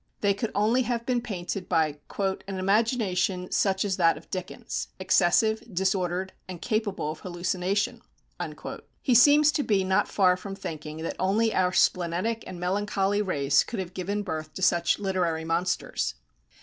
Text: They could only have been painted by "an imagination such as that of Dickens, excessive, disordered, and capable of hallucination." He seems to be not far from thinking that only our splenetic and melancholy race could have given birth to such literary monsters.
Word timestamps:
They 0.21 0.33
could 0.33 0.51
only 0.55 0.81
have 0.81 1.05
been 1.05 1.21
painted 1.21 1.69
by 1.69 1.99
"an 2.19 2.57
imagination 2.57 3.51
such 3.51 3.85
as 3.85 3.97
that 3.97 4.17
of 4.17 4.31
Dickens, 4.31 4.87
excessive, 4.97 5.61
disordered, 5.71 6.33
and 6.47 6.59
capable 6.59 7.11
of 7.11 7.19
hallucination." 7.19 8.01
He 9.03 9.13
seems 9.13 9.51
to 9.51 9.61
be 9.61 9.83
not 9.83 10.07
far 10.07 10.35
from 10.37 10.55
thinking 10.55 11.03
that 11.03 11.17
only 11.19 11.53
our 11.53 11.71
splenetic 11.71 12.43
and 12.47 12.59
melancholy 12.59 13.21
race 13.21 13.63
could 13.63 13.77
have 13.79 13.93
given 13.93 14.23
birth 14.23 14.55
to 14.55 14.63
such 14.63 14.97
literary 14.97 15.45
monsters. 15.45 16.15